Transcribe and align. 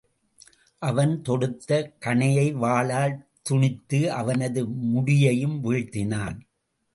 அவன் 0.79 1.21
தொடுத்த 1.21 1.93
கணையை 1.99 2.45
வாளால் 2.53 3.13
துணித்து 3.49 3.99
அவனது 4.11 4.65
முடியையும் 4.65 5.57
வீழ்த்தினான். 5.63 6.39